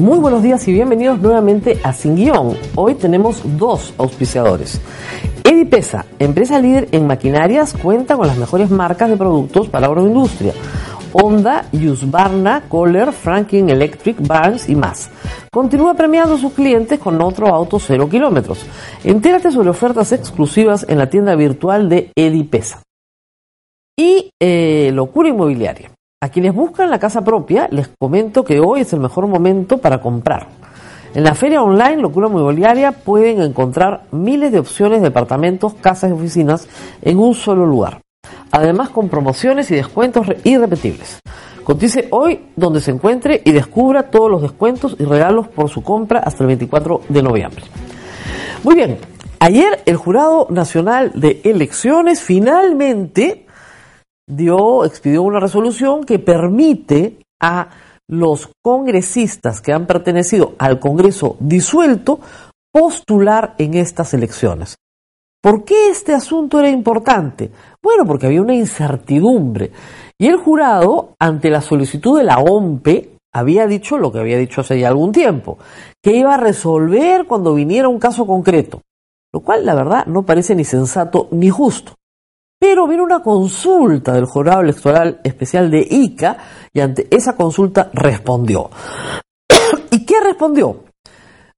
[0.00, 2.56] Muy buenos días y bienvenidos nuevamente a Sin Guión.
[2.74, 4.80] Hoy tenemos dos auspiciadores.
[5.44, 10.54] Edipesa, empresa líder en maquinarias, cuenta con las mejores marcas de productos para agroindustria.
[11.12, 15.10] Honda, Husqvarna, Kohler, Franklin Electric, Barnes y más.
[15.52, 18.64] Continúa premiando a sus clientes con otro auto cero kilómetros.
[19.04, 22.82] Entérate sobre ofertas exclusivas en la tienda virtual de Edipesa.
[23.98, 25.90] Y eh, locura inmobiliaria.
[26.22, 30.02] A quienes buscan la casa propia, les comento que hoy es el mejor momento para
[30.02, 30.48] comprar.
[31.14, 36.12] En la feria online Locura Inmobiliaria pueden encontrar miles de opciones de departamentos, casas y
[36.12, 36.68] oficinas
[37.00, 38.02] en un solo lugar.
[38.50, 41.20] Además con promociones y descuentos irrepetibles.
[41.64, 46.18] Cotice hoy donde se encuentre y descubra todos los descuentos y regalos por su compra
[46.18, 47.64] hasta el 24 de noviembre.
[48.62, 48.98] Muy bien,
[49.38, 53.46] ayer el Jurado Nacional de Elecciones finalmente
[54.30, 57.68] dio, expidió una resolución que permite a
[58.08, 62.20] los congresistas que han pertenecido al Congreso disuelto
[62.72, 64.76] postular en estas elecciones.
[65.42, 67.50] ¿Por qué este asunto era importante?
[67.82, 69.72] Bueno, porque había una incertidumbre.
[70.18, 74.60] Y el jurado, ante la solicitud de la OMPE, había dicho lo que había dicho
[74.60, 75.58] hace ya algún tiempo,
[76.02, 78.82] que iba a resolver cuando viniera un caso concreto,
[79.32, 81.94] lo cual la verdad no parece ni sensato ni justo.
[82.60, 86.36] Pero vino una consulta del Jurado Electoral Especial de ICA
[86.72, 88.70] y ante esa consulta respondió.
[89.90, 90.84] ¿Y qué respondió?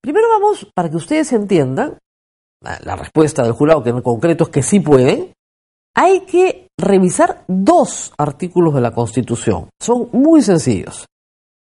[0.01, 1.99] Primero vamos, para que ustedes entiendan,
[2.63, 5.33] la respuesta del jurado, que en concreto es que sí pueden,
[5.95, 9.69] hay que revisar dos artículos de la Constitución.
[9.81, 11.07] Son muy sencillos.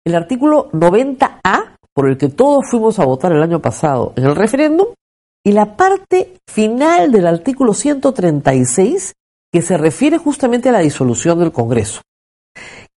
[0.04, 4.36] El artículo 90A, por el que todos fuimos a votar el año pasado en el
[4.36, 4.88] referéndum,
[5.44, 9.12] y la parte final del artículo 136,
[9.52, 12.00] que se refiere justamente a la disolución del Congreso.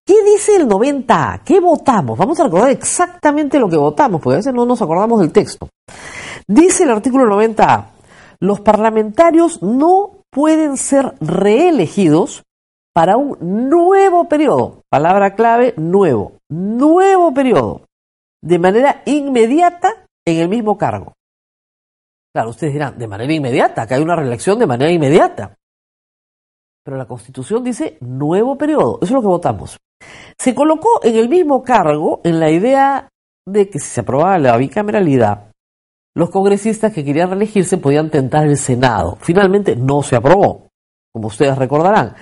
[0.06, 1.42] ¿Qué dice el 90A?
[1.44, 2.18] ¿Qué votamos?
[2.18, 5.68] Vamos a recordar exactamente lo que votamos, porque a veces no nos acordamos del texto.
[6.46, 7.86] Dice el artículo 90A,
[8.40, 12.44] los parlamentarios no pueden ser reelegidos
[12.92, 13.36] para un
[13.68, 17.86] nuevo periodo, palabra clave, nuevo, nuevo periodo,
[18.42, 21.14] de manera inmediata en el mismo cargo.
[22.32, 25.56] Claro, ustedes dirán, de manera inmediata, que hay una reelección de manera inmediata.
[26.84, 28.98] Pero la Constitución dice nuevo periodo.
[29.00, 29.78] Eso es lo que votamos.
[30.38, 33.08] Se colocó en el mismo cargo en la idea
[33.46, 35.50] de que si se aprobaba la bicameralidad,
[36.14, 39.16] los congresistas que querían reelegirse podían tentar el Senado.
[39.20, 40.68] Finalmente no se aprobó,
[41.12, 42.14] como ustedes recordarán.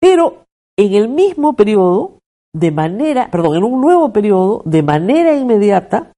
[0.00, 0.44] Pero
[0.76, 2.18] en el mismo periodo,
[2.54, 6.12] de manera, perdón, en un nuevo periodo, de manera inmediata,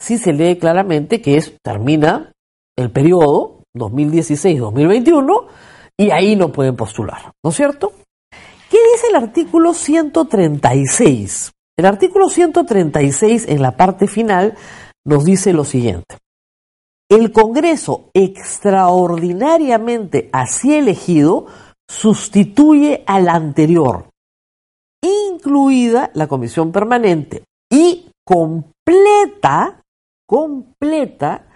[0.00, 2.32] sí se lee claramente que es, termina
[2.76, 5.46] el periodo 2016-2021
[5.98, 7.92] y ahí no pueden postular, ¿no es cierto?
[8.30, 11.52] ¿Qué dice el artículo 136?
[11.76, 14.56] El artículo 136 en la parte final
[15.04, 16.18] nos dice lo siguiente.
[17.08, 21.46] El Congreso extraordinariamente así elegido
[21.88, 24.08] sustituye al anterior,
[25.02, 29.82] incluida la comisión permanente, y completa,
[30.26, 31.46] completa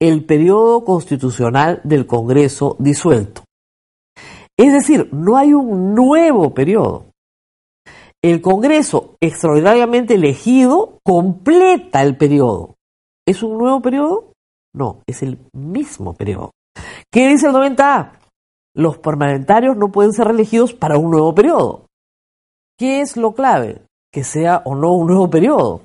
[0.00, 3.45] el periodo constitucional del Congreso disuelto.
[4.58, 7.06] Es decir, no hay un nuevo periodo.
[8.22, 12.74] El Congreso extraordinariamente elegido completa el periodo.
[13.26, 14.32] ¿Es un nuevo periodo?
[14.74, 16.52] No, es el mismo periodo.
[17.12, 18.12] ¿Qué dice el 90A?
[18.74, 21.86] Los parlamentarios no pueden ser elegidos para un nuevo periodo.
[22.78, 23.82] ¿Qué es lo clave?
[24.12, 25.82] Que sea o no un nuevo periodo.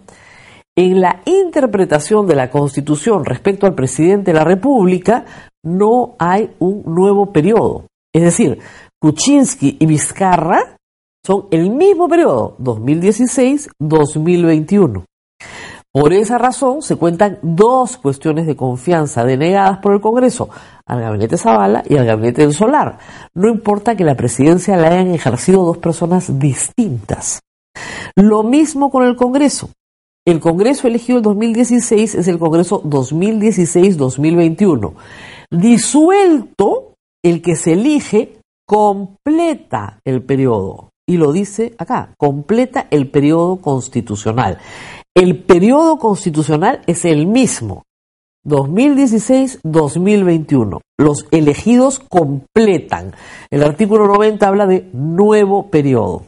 [0.78, 5.26] En la interpretación de la Constitución respecto al presidente de la República,
[5.64, 7.86] no hay un nuevo periodo.
[8.14, 8.60] Es decir,
[9.00, 10.76] Kuczynski y Vizcarra
[11.26, 15.06] son el mismo periodo, 2016-2021.
[15.94, 20.48] Por esa razón se cuentan dos cuestiones de confianza denegadas por el Congreso,
[20.86, 22.98] al gabinete Zavala y al gabinete del Solar.
[23.34, 27.42] No importa que la presidencia la hayan ejercido dos personas distintas.
[28.16, 29.70] Lo mismo con el Congreso.
[30.26, 34.94] El Congreso elegido en 2016 es el Congreso 2016-2021.
[35.50, 36.91] Disuelto
[37.24, 44.58] el que se elige completa el periodo y lo dice acá, completa el periodo constitucional.
[45.14, 47.84] El periodo constitucional es el mismo,
[48.46, 50.80] 2016-2021.
[50.98, 53.14] Los elegidos completan.
[53.50, 56.28] El artículo 90 habla de nuevo periodo.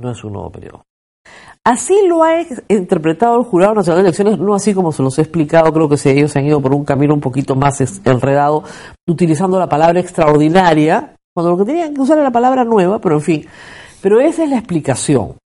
[0.00, 0.86] No es un nuevo periodo.
[1.64, 5.22] Así lo ha interpretado el Jurado Nacional de Elecciones, no así como se los he
[5.22, 8.64] explicado, creo que ellos se han ido por un camino un poquito más enredado,
[9.06, 13.14] utilizando la palabra extraordinaria, cuando lo que tenían que usar era la palabra nueva, pero
[13.14, 13.46] en fin.
[14.02, 15.36] Pero esa es la explicación.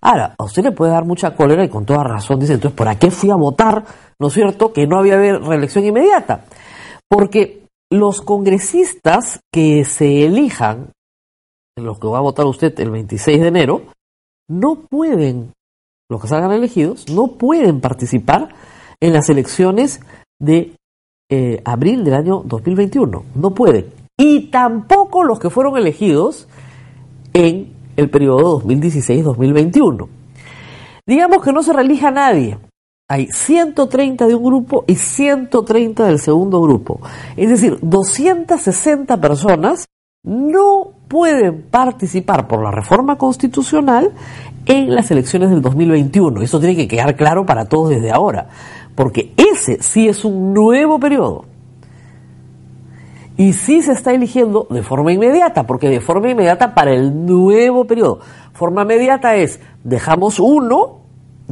[0.00, 2.96] Ahora, a usted le puede dar mucha cólera y con toda razón dice, entonces, ¿por
[2.96, 3.84] qué fui a votar?
[4.18, 4.72] ¿No es cierto?
[4.72, 6.44] Que no había reelección inmediata.
[7.08, 10.90] Porque los congresistas que se elijan,
[11.76, 13.82] los que va a votar usted el 26 de enero,
[14.48, 15.52] no pueden,
[16.10, 18.54] los que salgan elegidos, no pueden participar
[19.00, 20.00] en las elecciones
[20.40, 20.76] de
[21.30, 23.24] eh, abril del año 2021.
[23.34, 23.86] No pueden.
[24.18, 26.48] Y tampoco los que fueron elegidos
[27.32, 30.08] en el periodo 2016-2021.
[31.06, 32.58] Digamos que no se reelija nadie.
[33.08, 37.00] Hay 130 de un grupo y 130 del segundo grupo.
[37.36, 39.86] Es decir, 260 personas
[40.24, 44.12] no pueden participar por la reforma constitucional
[44.64, 46.40] en las elecciones del 2021.
[46.40, 48.48] Eso tiene que quedar claro para todos desde ahora,
[48.94, 51.44] porque ese sí es un nuevo periodo.
[53.36, 57.84] Y sí se está eligiendo de forma inmediata, porque de forma inmediata para el nuevo
[57.84, 58.20] periodo.
[58.54, 61.00] Forma inmediata es, dejamos uno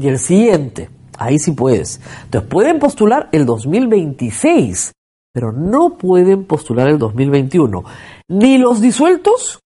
[0.00, 0.88] y el siguiente.
[1.18, 2.00] Ahí sí puedes.
[2.24, 4.92] Entonces pueden postular el 2026,
[5.32, 7.84] pero no pueden postular el 2021.
[8.28, 9.60] Ni los disueltos,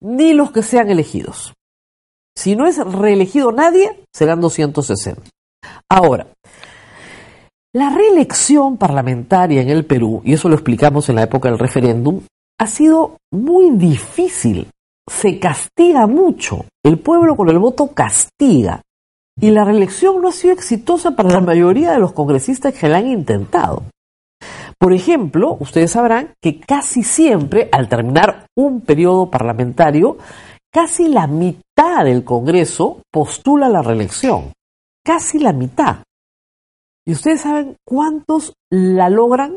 [0.00, 1.54] ni los que sean elegidos.
[2.36, 5.22] Si no es reelegido nadie, serán 260.
[5.88, 6.26] Ahora,
[7.72, 12.20] la reelección parlamentaria en el Perú, y eso lo explicamos en la época del referéndum,
[12.58, 14.68] ha sido muy difícil.
[15.10, 16.66] Se castiga mucho.
[16.84, 18.82] El pueblo con el voto castiga.
[19.40, 22.98] Y la reelección no ha sido exitosa para la mayoría de los congresistas que la
[22.98, 23.82] han intentado.
[24.84, 30.18] Por ejemplo, ustedes sabrán que casi siempre, al terminar un periodo parlamentario,
[30.70, 34.52] casi la mitad del Congreso postula la reelección.
[35.02, 36.02] Casi la mitad.
[37.06, 39.56] ¿Y ustedes saben cuántos la logran?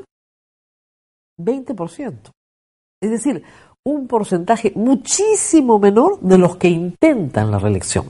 [1.37, 2.31] 20%.
[3.03, 3.43] Es decir,
[3.85, 8.09] un porcentaje muchísimo menor de los que intentan la reelección.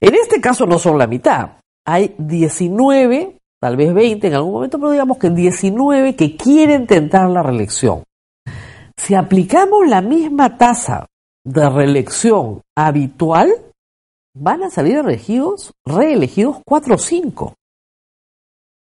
[0.00, 1.56] En este caso no son la mitad.
[1.84, 7.30] Hay 19, tal vez 20 en algún momento, pero digamos que 19 que quieren tentar
[7.30, 8.02] la reelección.
[8.96, 11.06] Si aplicamos la misma tasa
[11.44, 13.54] de reelección habitual,
[14.34, 17.54] van a salir reelegidos, reelegidos 4 o 5.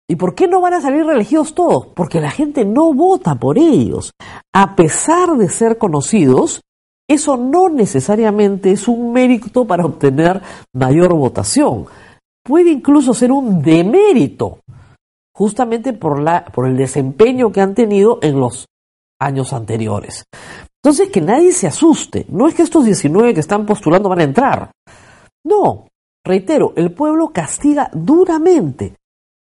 [0.09, 1.89] ¿Y por qué no van a salir reelegidos todos?
[1.89, 4.13] Porque la gente no vota por ellos.
[4.55, 6.63] A pesar de ser conocidos,
[7.11, 10.41] eso no necesariamente es un mérito para obtener
[10.73, 11.87] mayor votación.
[12.45, 14.61] Puede incluso ser un demérito,
[15.39, 18.67] justamente por, la, por el desempeño que han tenido en los
[19.21, 20.25] años anteriores.
[20.83, 22.27] Entonces, que nadie se asuste.
[22.29, 24.73] No es que estos 19 que están postulando van a entrar.
[25.47, 25.87] No,
[26.27, 28.97] reitero, el pueblo castiga duramente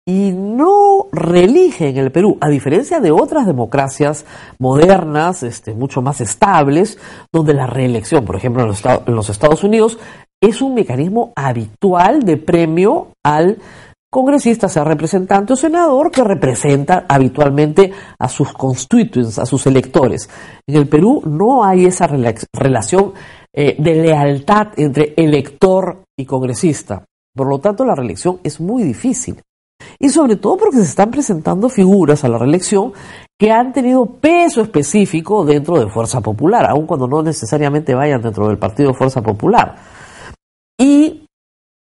[0.04, 4.26] y no reelige en el Perú, a diferencia de otras democracias
[4.58, 6.98] modernas, este, mucho más estables,
[7.32, 9.98] donde la reelección, por ejemplo, en los, en los Estados Unidos,
[10.42, 13.58] es un mecanismo habitual de premio al
[14.14, 20.30] congresista, sea representante o senador, que representa habitualmente a sus constituents, a sus electores.
[20.68, 23.12] En el Perú no hay esa relación
[23.52, 27.04] eh, de lealtad entre elector y congresista.
[27.34, 29.42] Por lo tanto, la reelección es muy difícil
[29.98, 32.92] y sobre todo porque se están presentando figuras a la reelección
[33.36, 38.46] que han tenido peso específico dentro de Fuerza Popular, aun cuando no necesariamente vayan dentro
[38.46, 39.74] del partido Fuerza Popular.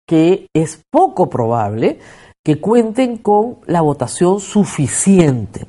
[0.06, 1.98] Que es poco probable
[2.44, 5.66] que cuenten con la votación suficiente.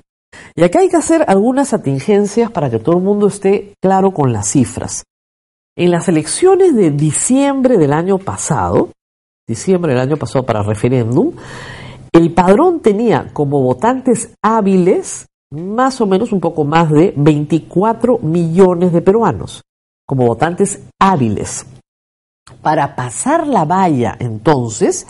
[0.55, 4.33] Y acá hay que hacer algunas atingencias para que todo el mundo esté claro con
[4.33, 5.05] las cifras.
[5.77, 8.89] En las elecciones de diciembre del año pasado,
[9.47, 11.33] diciembre del año pasado para referéndum,
[12.11, 18.93] el padrón tenía como votantes hábiles más o menos un poco más de 24 millones
[18.93, 19.63] de peruanos,
[20.05, 21.65] como votantes hábiles.
[22.61, 25.07] Para pasar la valla, entonces,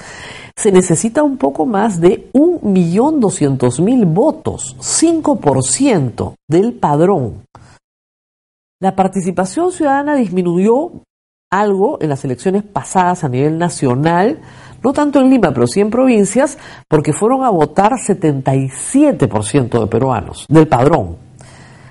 [0.56, 7.44] se necesita un poco más de 1.200.000 votos, 5% del padrón.
[8.82, 10.92] La participación ciudadana disminuyó
[11.52, 14.40] algo en las elecciones pasadas a nivel nacional,
[14.84, 20.46] no tanto en Lima, pero sí en provincias, porque fueron a votar 77% de peruanos,
[20.48, 21.25] del padrón.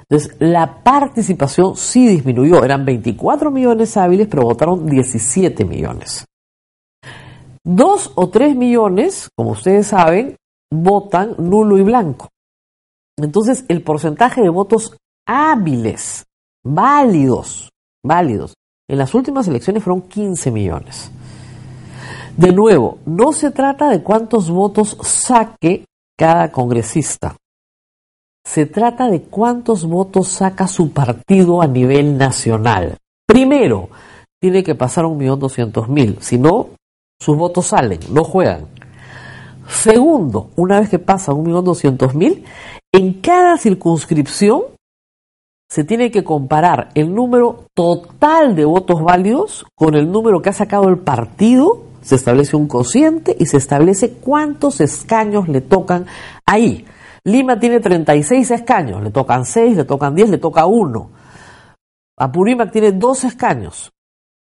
[0.08, 2.64] Entonces, la participación sí disminuyó.
[2.64, 6.26] Eran 24 millones hábiles, pero votaron 17 millones.
[7.64, 10.36] Dos o tres millones, como ustedes saben,
[10.70, 12.28] votan nulo y blanco.
[13.16, 14.96] Entonces, el porcentaje de votos
[15.26, 16.24] hábiles,
[16.62, 17.70] válidos,
[18.04, 18.54] válidos,
[18.88, 21.10] en las últimas elecciones fueron 15 millones.
[22.36, 25.86] De nuevo, no se trata de cuántos votos saque
[26.18, 27.36] cada congresista.
[28.44, 32.98] Se trata de cuántos votos saca su partido a nivel nacional.
[33.26, 33.88] Primero,
[34.40, 36.18] tiene que pasar un millón doscientos mil.
[36.20, 36.68] Si no,
[37.18, 38.66] sus votos salen, no juegan.
[39.66, 42.44] Segundo, una vez que pasa un millón doscientos mil,
[42.92, 44.62] en cada circunscripción
[45.70, 50.52] se tiene que comparar el número total de votos válidos con el número que ha
[50.52, 56.06] sacado el partido, se establece un cociente y se establece cuántos escaños le tocan
[56.46, 56.84] ahí.
[57.26, 61.10] Lima tiene 36 escaños, le tocan 6, le tocan 10, le toca 1.
[62.18, 63.90] Apurímac tiene 2 escaños,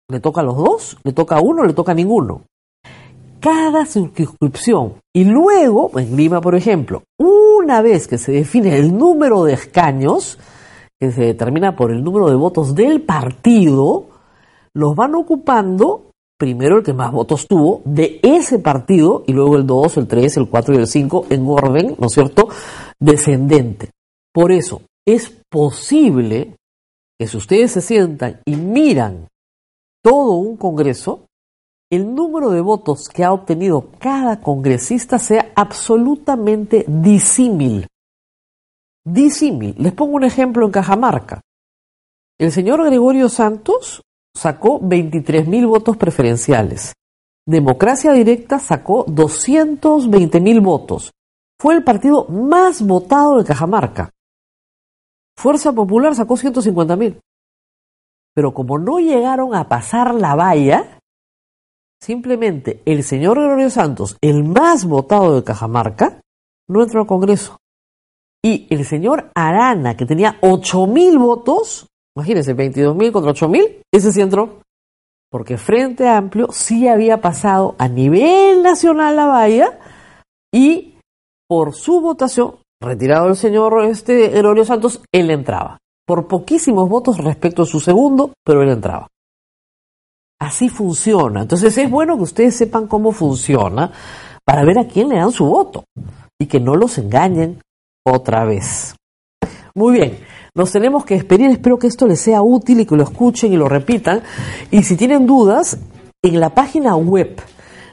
[0.09, 2.43] le toca los 2, le toca 1, le toca ninguno.
[3.41, 9.45] Cada circunscripción y luego, en Lima por ejemplo, una vez que se define el número
[9.45, 10.39] de escaños,
[10.99, 14.07] que se determina por el número de votos del partido,
[14.73, 16.12] los van ocupando
[16.43, 20.39] primero el que más votos tuvo de ese partido y luego el 2, el 3,
[20.39, 22.49] el 4 y el 5 en orden, ¿no es cierto?,
[22.99, 23.91] descendente.
[24.35, 26.57] Por eso, es posible
[27.17, 29.29] que si ustedes se sientan y miran
[30.03, 31.27] todo un Congreso,
[31.93, 37.87] el número de votos que ha obtenido cada congresista sea absolutamente disímil.
[39.05, 39.77] Disímil.
[39.79, 41.41] Les pongo un ejemplo en Cajamarca.
[42.37, 44.03] El señor Gregorio Santos
[44.35, 46.95] sacó 23 mil votos preferenciales.
[47.47, 51.13] Democracia Directa sacó 220 mil votos.
[51.61, 54.11] Fue el partido más votado de Cajamarca.
[55.37, 57.21] Fuerza Popular sacó 150 mil.
[58.35, 60.99] Pero como no llegaron a pasar la valla,
[62.01, 66.21] simplemente el señor Gregorio Santos, el más votado de Cajamarca,
[66.69, 67.59] no entró al Congreso.
[68.43, 74.21] Y el señor Arana, que tenía 8 mil votos, Imagínense, 22.000 contra 8.000, ese sí
[74.21, 74.61] entró.
[75.31, 79.79] Porque Frente Amplio sí había pasado a nivel nacional la valla
[80.53, 80.99] y
[81.49, 85.79] por su votación, retirado el señor este, Santos, él entraba.
[86.07, 89.09] Por poquísimos votos respecto a su segundo, pero él entraba.
[90.39, 91.43] Así funciona.
[91.43, 93.93] Entonces es bueno que ustedes sepan cómo funciona
[94.45, 95.85] para ver a quién le dan su voto
[96.39, 97.61] y que no los engañen
[98.05, 98.97] otra vez.
[99.75, 100.19] Muy bien.
[100.55, 103.57] Nos tenemos que despedir, espero que esto les sea útil y que lo escuchen y
[103.57, 104.21] lo repitan.
[104.71, 105.79] Y si tienen dudas,
[106.21, 107.41] en la página web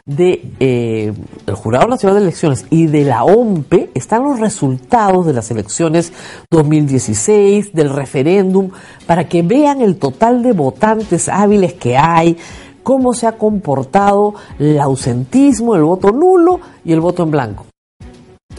[0.06, 5.32] del de, eh, Jurado Nacional de Elecciones y de la OMPE están los resultados de
[5.32, 6.12] las elecciones
[6.52, 8.72] 2016, del referéndum,
[9.08, 12.36] para que vean el total de votantes hábiles que hay,
[12.84, 17.66] cómo se ha comportado el ausentismo, el voto nulo y el voto en blanco.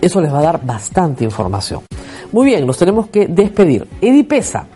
[0.00, 1.82] Eso les va a dar bastante información.
[2.32, 3.88] Muy bien, nos tenemos que despedir.
[4.00, 4.66] Edipesa,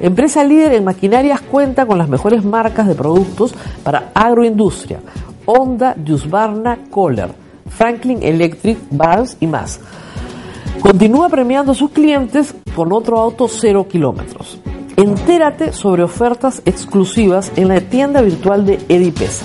[0.00, 5.00] empresa líder en maquinarias, cuenta con las mejores marcas de productos para agroindustria.
[5.44, 7.30] Honda, Husqvarna, Kohler,
[7.68, 9.80] Franklin Electric, Bars y más.
[10.80, 14.58] Continúa premiando a sus clientes con otro auto cero kilómetros.
[14.96, 19.44] Entérate sobre ofertas exclusivas en la tienda virtual de Edipesa.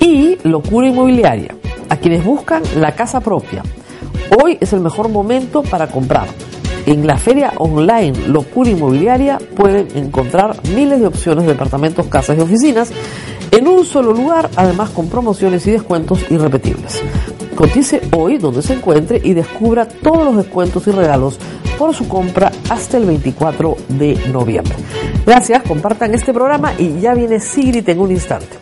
[0.00, 1.54] Y Locura Inmobiliaria,
[1.88, 3.62] a quienes buscan la casa propia
[4.40, 6.26] Hoy es el mejor momento para comprar.
[6.86, 12.40] En la feria online Locura Inmobiliaria pueden encontrar miles de opciones de departamentos, casas y
[12.40, 12.90] oficinas
[13.50, 17.02] en un solo lugar, además con promociones y descuentos irrepetibles.
[17.54, 21.38] Cotice hoy donde se encuentre y descubra todos los descuentos y regalos
[21.78, 24.74] por su compra hasta el 24 de noviembre.
[25.26, 28.61] Gracias, compartan este programa y ya viene Sigrid en un instante.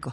[0.00, 0.10] 5.